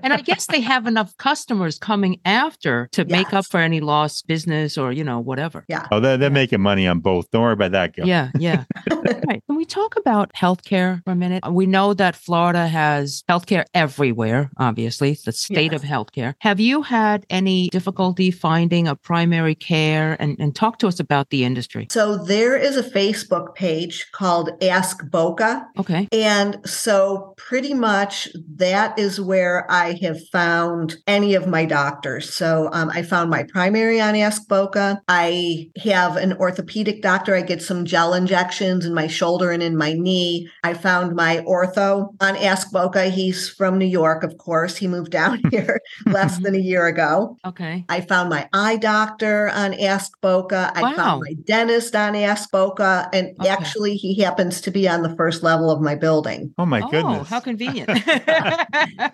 [0.03, 4.27] and I guess they have enough customers coming after to make up for any lost
[4.27, 5.65] business or, you know, whatever.
[5.67, 5.87] Yeah.
[5.91, 7.29] oh, they're, they're making money on both.
[7.31, 8.07] Don't worry about that, Gil.
[8.07, 8.63] Yeah, yeah.
[9.27, 9.43] right.
[9.63, 11.41] We talk about healthcare for a minute?
[11.49, 15.81] We know that Florida has healthcare everywhere, obviously, it's the state Yes.
[15.81, 16.33] of healthcare.
[16.39, 20.17] Have you had any difficulty finding a primary care?
[20.19, 21.87] And, and talk to us about the industry.
[21.91, 25.65] So there is a Facebook page called Ask Boca.
[25.79, 26.09] Okay.
[26.11, 32.33] And so, pretty much, that is where I have found any of my doctors.
[32.33, 35.01] So, um, I found my primary on Ask Boca.
[35.07, 37.33] I have an orthopedic doctor.
[37.33, 40.49] I get some gel injections in my shoulder and in my knee.
[40.63, 43.05] I found my ortho on Ask Boca.
[43.05, 44.75] He's from New York, of course.
[44.75, 46.43] He moved down here less mm-hmm.
[46.43, 47.37] than a year ago.
[47.45, 47.85] Okay.
[47.89, 50.71] I found my eye doctor on Ask Boca.
[50.75, 50.95] I Wow.
[50.95, 53.09] found my dentist on Ask Boca.
[53.13, 53.49] And Okay.
[53.49, 56.53] actually, he happens to be on the first level of my building.
[56.57, 57.29] Oh, my oh, goodness.
[57.29, 57.89] how convenient.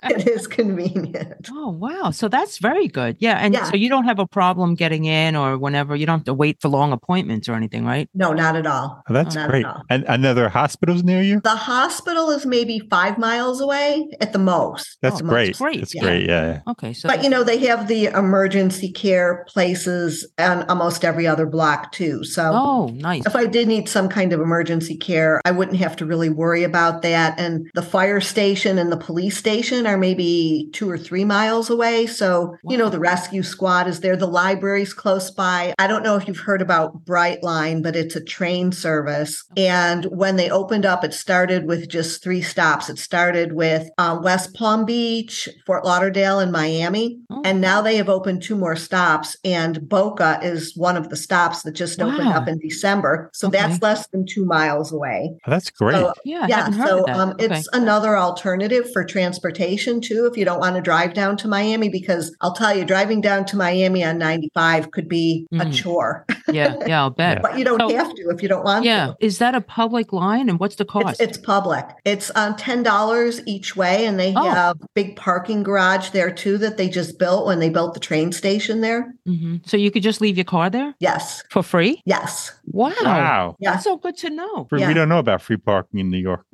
[0.04, 1.50] It is convenient.
[1.52, 2.12] oh, wow.
[2.12, 3.18] So that's very good.
[3.20, 3.38] Yeah.
[3.38, 3.70] And Yeah.
[3.70, 6.58] so you don't have a problem getting in or whenever you don't have to wait
[6.62, 8.10] for long appointments or anything, right?
[8.14, 9.02] No, not at all.
[9.10, 9.66] Oh, that's Not at great.
[9.66, 9.84] all.
[9.90, 11.42] And another hospitals near you?
[11.42, 14.98] The hospital is maybe five miles away at the most.
[15.02, 15.34] That's At the most.
[15.34, 15.58] great.
[15.58, 15.80] great.
[15.80, 16.02] That's Yeah.
[16.04, 16.28] great.
[16.28, 16.60] Yeah.
[16.68, 16.94] Okay.
[16.94, 21.92] So But you know, they have the emergency care places on almost every other block
[21.92, 22.24] too.
[22.24, 23.26] So oh, nice.
[23.26, 26.64] if I did need some kind of emergency care, I wouldn't have to really worry
[26.64, 27.40] about that.
[27.40, 32.06] And the fire station and the police station are maybe two or three miles away.
[32.06, 34.16] So, you know, the rescue squad is there.
[34.16, 35.74] The library's close by.
[35.80, 39.44] I don't know if you've heard about Brightline, but it's a train service.
[39.58, 42.90] And when they opened up, it started with just three stops.
[42.90, 47.20] It started with uh, West Palm Beach, Fort Lauderdale, and Miami.
[47.30, 47.42] Oh.
[47.46, 51.64] And now they have opened two more stops, and Boca is one of the stops
[51.64, 53.30] that just opened up in December.
[53.34, 53.58] So Okay.
[53.60, 55.32] that's less than two miles away.
[55.48, 55.96] Oh, that's great.
[55.96, 56.46] So, yeah.
[56.48, 57.46] Yeah, so um, Okay.
[57.46, 60.26] it's another alternative for transportation too.
[60.26, 63.46] If you don't want to drive down to Miami, because I'll tell you, driving down
[63.46, 65.74] to Miami on 95 could be a Mhm.
[65.74, 66.76] chore, yeah.
[66.88, 67.02] Yeah.
[67.02, 67.42] I'll bet.
[67.42, 69.08] but you don't So- have to if you don't want Yeah.
[69.08, 69.16] to.
[69.20, 69.28] Yeah.
[69.28, 71.20] Is that a public line and what's the cost?
[71.22, 71.86] it's public.
[72.06, 74.50] It's um, ten dollars each way, and they Oh.
[74.50, 78.32] have big parking garage there too that they just built when they built the train
[78.32, 79.14] station there.
[79.26, 82.02] hmm So you could just leave your car there Yes, for free?
[82.06, 82.94] yes, Wow.
[83.04, 83.56] wow.
[83.60, 83.72] yeah.
[83.72, 84.66] That's so good to know.
[84.70, 84.88] Free- Yeah.
[84.88, 86.46] We don't know about free parking in New York.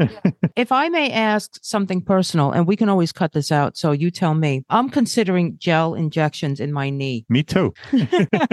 [0.56, 4.10] If I may ask something personal, and we can always cut this out, so you
[4.12, 4.64] tell me.
[4.70, 7.26] I'm considering gel injections in my knee.
[7.30, 7.74] Me too.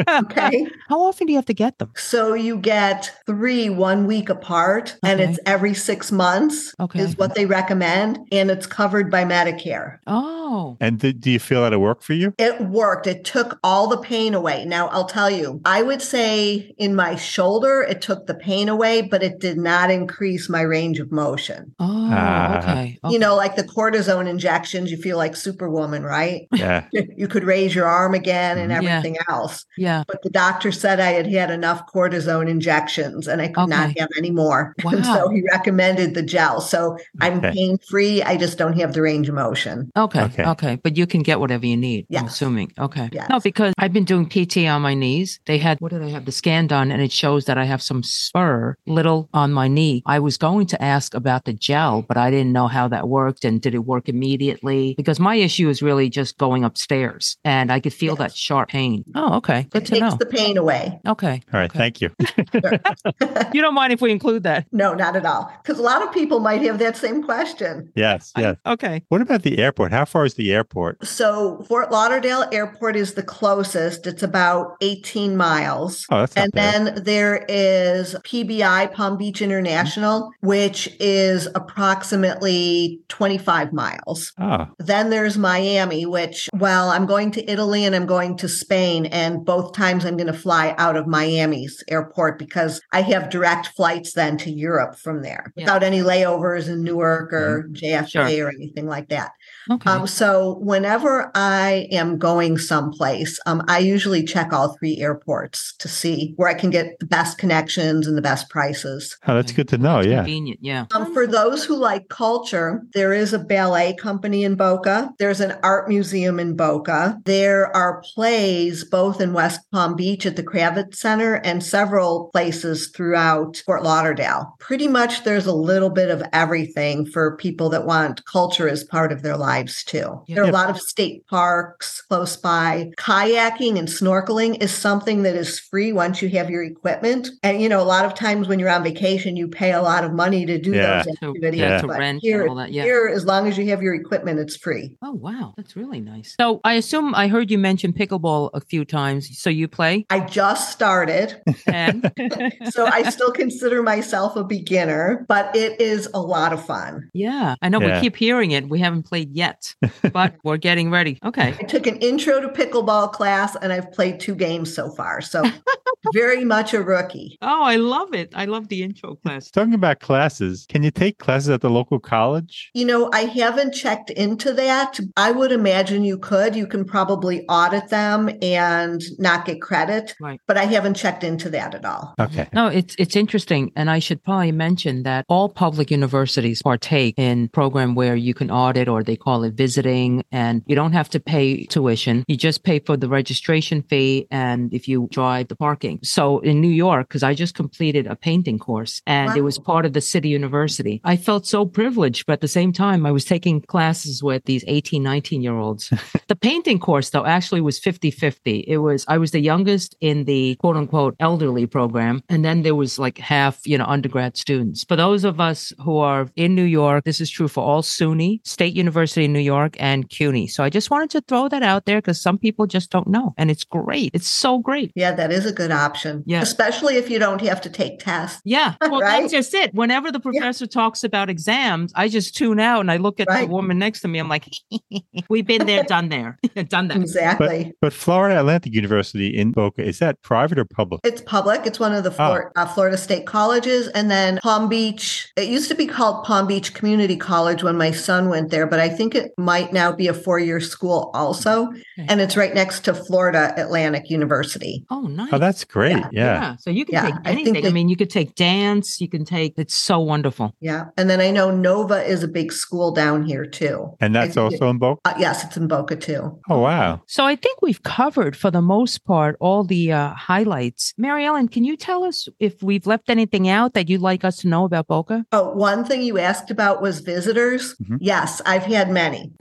[0.09, 0.66] Okay.
[0.88, 1.90] How often do you have to get them?
[1.96, 7.01] So you get three one week apart, and it's every six months Okay.
[7.01, 9.98] is what they recommend, and it's covered by Medicare.
[10.07, 12.35] Oh, And do, do you feel that it worked for you?
[12.38, 13.07] It worked.
[13.07, 14.64] It took all the pain away.
[14.64, 19.03] Now, I'll tell you, I would say in my shoulder, it took the pain away,
[19.03, 21.75] but it did not increase my range of motion.
[21.81, 22.59] oh, Ah.
[22.59, 22.99] okay.
[23.09, 26.47] You know, like the cortisone injections, you feel like Superwoman, right?
[26.53, 26.85] Yeah.
[27.17, 28.83] You could raise your arm again and Mhm.
[28.83, 28.97] Yeah.
[28.99, 29.65] everything else.
[29.77, 30.03] yeah.
[30.07, 34.09] But the doctor said I had had enough cortisone injections and I could not have
[34.17, 34.75] any more.
[34.85, 36.61] And so he recommended the gel.
[36.61, 37.53] So I'm Okay.
[37.53, 38.23] pain free.
[38.23, 39.91] I just don't have the range of motion.
[39.97, 40.45] Okay, Okay.
[40.45, 40.79] okay.
[40.83, 42.73] But you can get whatever you need, I'm assuming.
[42.79, 43.09] Okay.
[43.12, 43.29] Yes.
[43.31, 45.41] No, because I've been doing PT on my knees.
[45.47, 46.25] They had, what did I have?
[46.25, 50.02] The scan done, and it shows that I have some spur little on my knee.
[50.07, 53.44] I was going to ask about the gel, but I didn't know how that worked
[53.44, 54.94] and did it work immediately?
[54.96, 58.18] Because my issue is really just going upstairs and I could feel Yes.
[58.18, 59.05] that sharp pain.
[59.14, 59.66] Oh, okay.
[59.70, 60.16] Good it to takes know.
[60.18, 61.00] the pain away.
[61.07, 61.42] okay.
[61.52, 61.70] All right.
[61.70, 61.78] Okay.
[61.78, 62.11] Thank you.
[63.52, 64.66] You don't mind if we include that?
[64.72, 65.52] No, not at all.
[65.62, 67.92] Because a lot of people might have that same question.
[67.94, 68.33] Yes.
[68.37, 68.57] Yes.
[68.66, 69.02] Okay.
[69.09, 69.92] What about the airport?
[69.92, 71.05] How far is the airport?
[71.07, 74.07] So Fort Lauderdale Airport is the closest.
[74.07, 76.07] It's about 18 miles.
[76.11, 76.85] Oh, that's not And bad.
[76.96, 84.33] then there is PBI, Palm Beach International, which is approximately 25 miles.
[84.40, 89.07] Oh, Then there's Miami, which, well, I'm going to Italy and I'm going to Spain.
[89.07, 93.68] And both times I'm going to fly out of Miami's airport because I have direct
[93.68, 95.64] flights then to Europe from there Yeah.
[95.64, 98.47] without any layovers in Newark or JFK Sure.
[98.47, 99.33] or anything like that.
[99.70, 99.90] Okay.
[99.90, 105.88] Um, so whenever I am going someplace, um, I usually check all three airports to
[105.88, 109.16] see where I can get the best best connections and the best prices.
[109.27, 110.01] Oh, that's good to know.
[110.01, 110.16] It's Yeah.
[110.16, 110.59] Convenient.
[110.61, 110.87] Yeah.
[110.94, 115.12] Um, for those who like culture, there is a ballet company in Boca.
[115.18, 117.18] There's an art museum in Boca.
[117.25, 122.88] There are plays both in West Palm Beach at the Kravis Center and several places
[122.88, 124.57] throughout Fort Lauderdale.
[124.59, 129.12] Pretty much there's a little bit of everything for people that want culture as part
[129.12, 130.23] of their lives too.
[130.29, 132.91] There are a lot of state parks close by.
[132.97, 137.29] Kayaking and snorkeling is something that is free once you have your equipment.
[137.43, 140.05] And you know, a lot of times when you're on vacation, you pay a lot
[140.05, 141.03] of money to do Yeah.
[141.03, 141.61] those To- activities.
[141.61, 142.83] yeah, to but rent and here, all that, yeah.
[142.85, 144.97] here, as long as you have your equipment, it's free.
[145.03, 146.35] Oh wow, that's really nice.
[146.41, 149.38] So I assume I heard you mention pickleball a few times.
[149.38, 151.29] So you play I just started,
[151.67, 152.11] and
[152.71, 157.11] so I still consider myself a beginner, but it is a lot of fun.
[157.12, 157.97] yeah, I know Yeah.
[157.97, 158.69] we keep hearing it.
[158.69, 159.41] We haven't played yet,
[160.12, 161.18] but we're getting ready.
[161.24, 161.48] Okay.
[161.59, 165.20] I took an intro to pickleball class and I've played two games so far.
[165.20, 165.42] So
[166.12, 167.38] very much a rookie.
[167.42, 168.33] Oh, I love it.
[168.35, 169.50] I love the intro class.
[169.50, 172.70] Talking about classes, can you take classes at the local college?
[172.74, 174.98] You know, I haven't checked into that.
[175.16, 176.55] I would imagine you could.
[176.57, 180.40] You can probably audit them and not get credit, Right.
[180.46, 182.14] but I haven't checked into that at all.
[182.18, 182.48] Okay.
[182.52, 187.48] No, it's it's interesting, and I should probably mention that all public universities partake in
[187.48, 191.21] program where you can audit, or they call it visiting, and you don't have to
[191.21, 192.25] pay tuition.
[192.29, 195.99] You just pay for the registration fee, and if you drive, the parking.
[196.03, 199.87] So in New York, because I just completed a painting course, and it was part
[199.87, 203.25] of the city university, I felt so privileged, but at the same time, I was
[203.25, 205.92] taking classes with these 18, 19 year olds.
[206.29, 208.64] the painting course, though, actually was 50 50.
[208.68, 212.23] It was, I was the youngest in the quote unquote elderly program.
[212.29, 214.85] And then there was like half, you know, undergrad students.
[214.85, 218.47] For those of us who are in New York, this is true for all SUNY,
[218.47, 220.46] State University in New York, and CUNY.
[220.48, 223.35] So I just wanted to throw that out there because some people just don't know.
[223.38, 224.11] And it's great.
[224.14, 224.92] It's so great.
[224.94, 226.22] Yeah, that is a good option.
[226.26, 226.42] Yeah.
[226.42, 228.40] Especially if you don't have to take tests.
[228.44, 228.74] Yeah.
[228.92, 229.22] Well, Right?
[229.22, 229.72] that's just it.
[229.74, 233.46] Whenever the professor talks about exams, I just tune out and I look at Right.
[233.46, 234.18] the woman next to me.
[234.18, 234.46] I'm like,
[235.28, 236.96] we've been there, done there, done that.
[236.98, 237.72] Exactly.
[237.80, 241.00] But Florida Atlantic University in Boca, is that private or public?
[241.04, 241.66] It's public.
[241.66, 242.14] It's one of the Oh.
[242.14, 243.88] Flor- uh, Florida State colleges.
[243.88, 247.90] And then Palm Beach, it used to be called Palm Beach Community College when my
[247.90, 251.68] son went there, but I think it might now be a four year school also.
[251.68, 252.07] Okay.
[252.09, 254.85] And it's right next to Florida Atlantic University.
[254.90, 255.31] Oh, nice.
[255.33, 255.96] Oh, that's great.
[255.96, 256.09] Yeah.
[256.12, 256.57] Yeah.
[256.57, 257.57] So you can Yeah, take anything.
[257.57, 259.01] I, they- mean, you could take dance.
[259.01, 259.55] You can take.
[259.57, 260.55] It's so wonderful.
[260.61, 260.87] Yeah.
[260.96, 263.94] And then I know Nova is a big school down here too.
[264.01, 265.01] And that's I also in Boca?
[265.05, 266.38] Uh, yes, it's in Boca too.
[266.48, 267.01] Oh, wow.
[267.07, 270.92] So I think we've covered for the most part all the uh, highlights.
[270.98, 274.37] Mary Ellen, can you tell us if we've left anything out that you'd like us
[274.38, 275.25] to know about Boca?
[275.33, 277.75] Oh, one thing you asked about was visitors.
[277.83, 277.98] Mhm.
[278.01, 279.31] Yes, I've had many.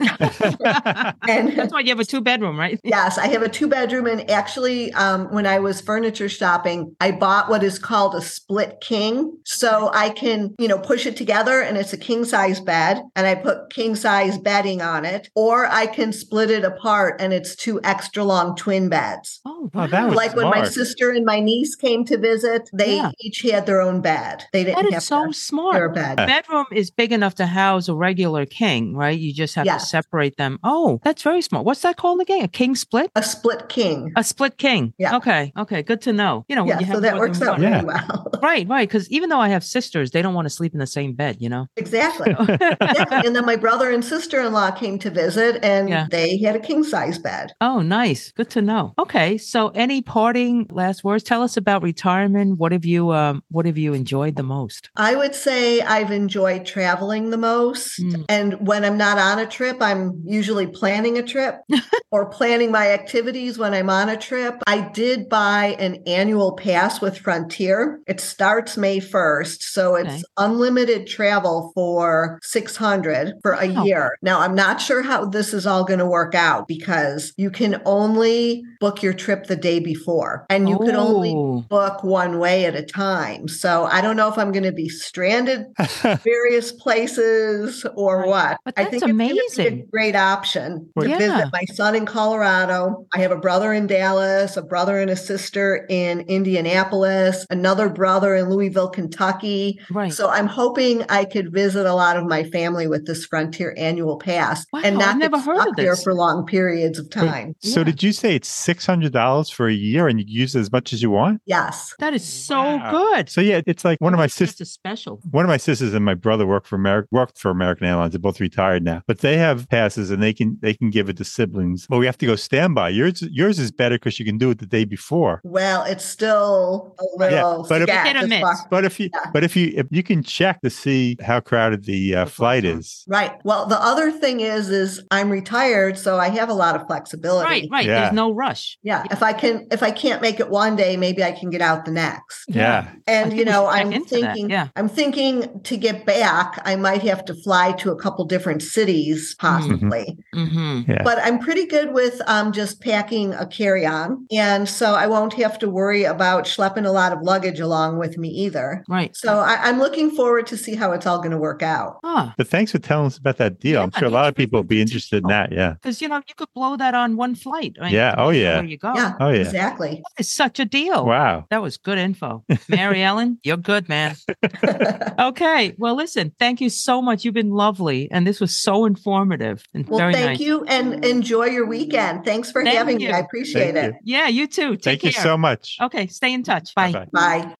[1.28, 2.78] And That's why you have a two bedroom, right?
[2.84, 4.06] Yes, I have a two bedroom.
[4.06, 8.80] And actually, um, when I was furniture shopping, I bought what is called a split
[8.80, 9.36] king.
[9.44, 13.26] So I can, you know, push it together and it's a king size bed and
[13.26, 17.54] I put king size bedding on it, or I can split it apart and it's
[17.56, 19.40] two extra long twin beds.
[19.44, 20.08] Oh, Oh, that wow.
[20.08, 23.10] was Like when my sister and my niece came to visit, they Yeah.
[23.20, 24.42] each had their own bed.
[24.52, 25.76] They didn't is have so to smart.
[25.76, 26.16] share a bed.
[26.16, 29.18] bedroom is big enough to house a regular king, right?
[29.18, 30.58] You just have to separate them.
[30.64, 31.64] Oh, that's very smart.
[31.64, 32.44] What's that called again?
[32.44, 33.10] A king split?
[33.14, 34.12] A split king.
[34.16, 34.94] A split king.
[34.98, 35.16] Yeah.
[35.16, 35.52] Okay.
[35.58, 35.82] Okay.
[35.82, 36.44] Good to know.
[36.48, 37.82] You know, Yeah, you have so that works out really Yeah.
[37.82, 38.28] well.
[38.42, 38.88] Right, right.
[38.88, 41.36] Because even though I have sisters, they don't want to sleep in the same bed,
[41.38, 41.68] you know?
[41.76, 42.34] exactly.
[42.48, 43.22] yeah.
[43.24, 46.06] And then my brother and sister in law came to visit and Yeah.
[46.10, 47.52] they had a king size bed.
[47.60, 48.32] Oh, nice.
[48.32, 48.94] Good to know.
[48.98, 49.38] Okay.
[49.38, 51.22] So any parting last words?
[51.22, 52.58] Tell us about retirement.
[52.58, 54.90] What have you um what have you enjoyed the most?
[54.96, 58.00] I would say I've enjoyed traveling the most.
[58.00, 58.24] Mm.
[58.28, 61.56] And when I'm not on a trip, I'm usually planning a trip
[62.10, 64.62] or planning my activities when I'm on a trip.
[64.66, 68.00] I did buy an annual pass with Frontier.
[68.06, 69.62] It starts May 1st.
[69.62, 70.22] So it's Okay.
[70.36, 73.84] unlimited travel for 600 for a Wow.
[73.84, 74.16] year.
[74.22, 77.80] Now, I'm not sure how this is all going to work out because you can
[77.86, 81.64] only book your trip the day before and you can only Oh.
[81.68, 83.48] book one way at a time.
[83.48, 85.66] So I don't know if I'm going to be stranded
[86.24, 88.58] various places or what.
[88.64, 89.80] But I that's think it's gonna be amazing.
[89.82, 91.18] a great option to Yeah.
[91.18, 93.06] visit my son in Colorado.
[93.14, 96.20] I have a brother in Dallas, a brother and a sister in
[96.66, 99.78] Indianapolis, another brother in Louisville, Kentucky.
[99.90, 100.12] Right.
[100.12, 104.16] So I'm hoping I could visit a lot of my family with this Frontier annual
[104.18, 106.02] pass Wow, and I've not never get heard stuck of there this.
[106.02, 107.54] for long periods of time.
[107.60, 107.84] so Yeah.
[107.84, 110.60] did you say it's six hundred dollars for a year and you can use it
[110.60, 111.40] as much as you want?
[111.46, 111.94] Yes.
[111.98, 112.90] that is so Wow.
[113.14, 113.28] good.
[113.28, 114.70] So yeah, it's like one of my sisters.
[114.70, 115.20] special.
[115.30, 118.12] One of my sisters and my brother work for America worked for American Airlines.
[118.12, 121.18] They're both retired now, but they have passes and they can they can give it
[121.18, 121.86] to siblings.
[121.86, 122.88] But we have to go standby.
[122.88, 125.42] Yours yours is better because you can do it the day before.
[125.44, 127.66] Well, it's still a little.
[127.68, 128.64] but if- sketch Hit miss.
[128.70, 129.30] But if you, Yeah.
[129.34, 133.04] but if you, if you can check to see how crowded the uh, flight is.
[133.06, 133.32] Right.
[133.44, 137.44] Well, the other thing is, is I'm retired, so I have a lot of flexibility.
[137.44, 137.84] Right, right.
[137.84, 138.00] Yeah.
[138.00, 138.78] There's no rush.
[138.82, 139.04] Yeah.
[139.10, 141.84] If I can, if I can't make it one day, maybe I can get out
[141.84, 142.46] the next.
[142.48, 142.90] Yeah.
[143.06, 144.68] And you know, I'm into that, thinking, yeah.
[144.74, 149.01] I'm thinking to get back, I might have to fly to a couple different cities,
[149.38, 150.16] possibly.
[150.34, 150.90] Mm-hmm.
[150.90, 151.02] Yeah.
[151.02, 155.58] But I'm pretty good with um, just packing a carry-on, and so I won't have
[155.60, 158.84] to worry about schlepping a lot of luggage along with me either.
[158.88, 159.14] Right.
[159.16, 161.98] So I, I'm looking forward to see how it's all going to work out.
[162.04, 163.80] Ah, But thanks for telling us about that deal.
[163.82, 165.52] I'm sure a lot of people would be interested in that.
[165.52, 165.74] Yeah.
[165.74, 167.76] because you know you could blow that on one flight.
[167.80, 168.14] I mean, Yeah.
[168.16, 168.54] Oh, yeah.
[168.56, 168.92] There you go?
[168.94, 169.40] Yeah, Oh, yeah.
[169.40, 170.02] exactly.
[170.18, 171.04] It's such a deal.
[171.06, 171.46] Wow.
[171.50, 172.44] That was good info.
[172.68, 174.16] Mary Ellen, you're good, man.
[175.18, 175.74] Okay.
[175.78, 177.24] Well, listen, thank you so much.
[177.24, 178.10] You've been lovely.
[178.10, 180.40] And this was so informative and Well, very thank nice.
[180.40, 182.24] you and enjoy your weekend.
[182.24, 183.10] Thanks for Thank having me.
[183.10, 184.00] I appreciate Thank it.
[184.04, 184.76] Yeah, you too.
[184.76, 185.76] Take Thank you so much.
[185.80, 186.06] Okay.
[186.06, 186.74] Stay in touch.
[186.74, 186.92] Bye.
[186.92, 187.06] Bye-bye.
[187.14, 187.54] Bye.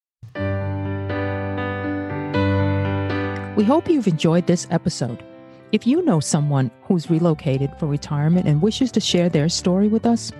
[3.57, 5.23] We hope you've enjoyed this episode.
[5.73, 10.05] If you know someone who's relocated for retirement and wishes to share their story with
[10.07, 10.33] us,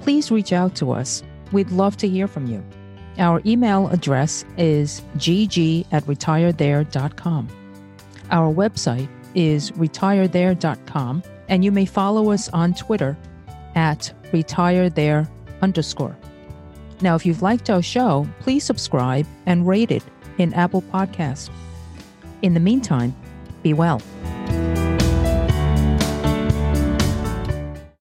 [0.00, 1.22] please reach out to us.
[1.52, 2.64] We'd love to hear from you.
[3.18, 7.48] Our email address is gg at retirethere.com.
[8.30, 13.16] Our website is retirethere.com, and you may follow us on Twitter
[13.76, 15.28] at retirethere
[15.62, 16.16] underscore.
[17.02, 20.02] Now, if you've liked our show, please subscribe and rate it
[20.38, 21.50] in Apple Podcasts.
[22.42, 23.14] In the meantime,
[23.62, 24.00] be well.